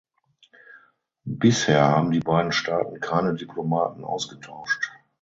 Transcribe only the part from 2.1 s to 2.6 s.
beiden